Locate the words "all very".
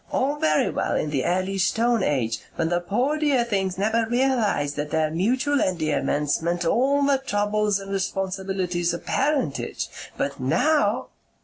0.11-0.71